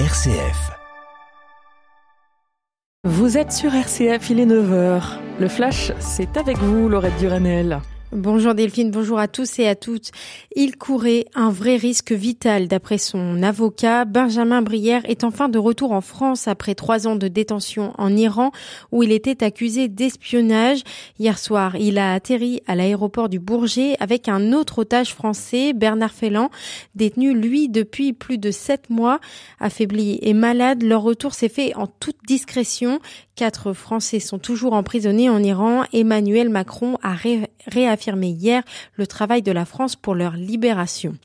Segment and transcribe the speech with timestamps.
[0.00, 0.72] RCF.
[3.04, 5.02] Vous êtes sur RCF, il est 9h.
[5.38, 7.80] Le flash, c'est avec vous, Laurette Duranel.
[8.14, 10.12] Bonjour Delphine, bonjour à tous et à toutes.
[10.54, 14.04] Il courait un vrai risque vital d'après son avocat.
[14.04, 18.52] Benjamin Brière est enfin de retour en France après trois ans de détention en Iran
[18.92, 20.84] où il était accusé d'espionnage.
[21.18, 26.12] Hier soir, il a atterri à l'aéroport du Bourget avec un autre otage français, Bernard
[26.12, 26.50] Felland,
[26.94, 29.18] détenu lui depuis plus de sept mois.
[29.58, 33.00] Affaibli et malade, leur retour s'est fait en toute discrétion.
[33.34, 35.82] Quatre Français sont toujours emprisonnés en Iran.
[35.92, 37.16] Emmanuel Macron a
[37.66, 38.62] réaffirmé hier
[38.94, 41.16] le travail de la France pour leur libération.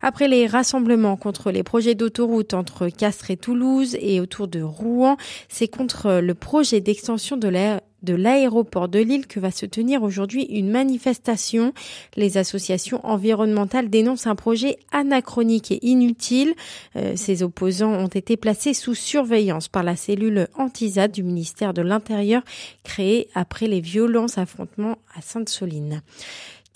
[0.00, 5.16] Après les rassemblements contre les projets d'autoroute entre Castres et Toulouse et autour de Rouen,
[5.48, 10.02] c'est contre le projet d'extension de l'air de l'aéroport de Lille que va se tenir
[10.02, 11.72] aujourd'hui une manifestation.
[12.16, 16.54] Les associations environnementales dénoncent un projet anachronique et inutile.
[16.96, 21.82] Euh, ces opposants ont été placés sous surveillance par la cellule antisade du ministère de
[21.82, 22.42] l'Intérieur
[22.84, 26.02] créée après les violents affrontements à Sainte-Soline.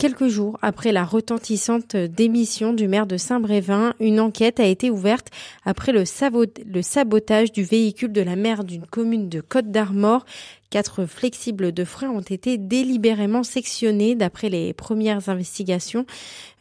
[0.03, 5.29] Quelques jours après la retentissante démission du maire de Saint-Brévin, une enquête a été ouverte
[5.63, 10.25] après le, sabotage du véhicule de la maire d'une commune de Côte d'Armor.
[10.69, 16.05] Quatre flexibles de frein ont été délibérément sectionnés d'après les premières investigations.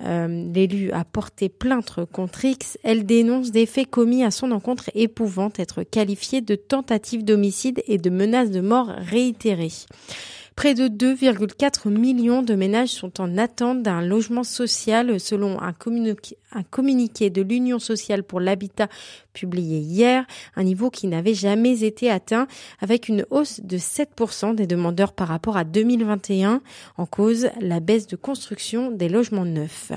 [0.04, 2.78] Euh, l'élu a porté plainte contre X.
[2.84, 5.10] Elle dénonce des faits commis à son encontre et
[5.58, 9.72] être qualifiés de tentative d'homicide et de menace de mort réitérée.
[10.56, 15.72] Près de 2,4 millions de ménages sont en attente d'un logement social selon un
[16.70, 18.88] communiqué, de l'Union sociale pour l'habitat
[19.32, 20.24] publié hier,
[20.56, 22.46] un niveau qui n'avait jamais été atteint
[22.80, 26.60] avec une hausse de 7% des demandeurs par rapport à 2021
[26.98, 29.92] en cause la baisse de construction des logements neufs.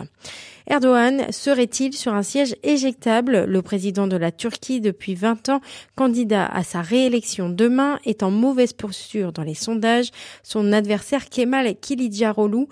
[0.68, 3.46] Erdogan serait-il sur un siège éjectable?
[3.46, 5.62] Le président de la Turquie depuis 20 ans,
[5.96, 10.10] candidat à sa réélection demain, est en mauvaise posture dans les sondages.
[10.42, 12.68] Son adversaire Kemal Kılıçdaroğlu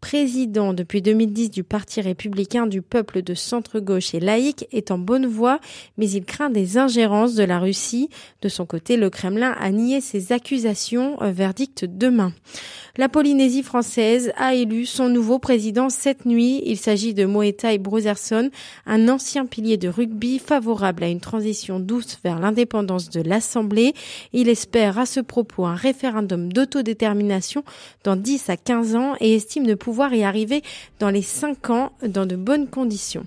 [0.00, 5.26] président depuis 2010 du Parti républicain du peuple de centre-gauche et laïque, est en bonne
[5.26, 5.60] voie,
[5.98, 8.08] mais il craint des ingérences de la Russie.
[8.42, 12.32] De son côté, le Kremlin a nié ses accusations, verdict demain.
[12.96, 16.62] La Polynésie française a élu son nouveau président cette nuit.
[16.64, 18.50] Il s'agit de Moetai Brotherson,
[18.86, 23.94] un ancien pilier de rugby favorable à une transition douce vers l'indépendance de l'Assemblée.
[24.32, 27.64] Il espère à ce propos un référendum d'autodétermination
[28.02, 30.62] dans 10 à 15 ans et estime ne pouvoir y arriver
[30.98, 33.24] dans les 5 ans dans de bonnes conditions.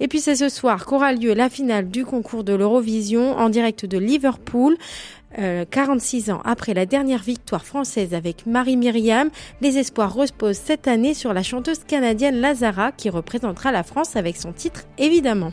[0.00, 3.86] Et puis c'est ce soir qu'aura lieu la finale du concours de l'Eurovision en direct
[3.86, 4.76] de Liverpool.
[5.70, 11.14] 46 euh, ans après la dernière victoire française avec Marie-Myriam, les espoirs reposent cette année
[11.14, 15.52] sur la chanteuse canadienne Lazara qui représentera la France avec son titre évidemment.